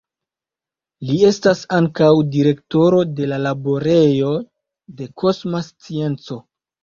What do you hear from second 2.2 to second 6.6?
direktoro de la Laborejo de Kosma Scienco.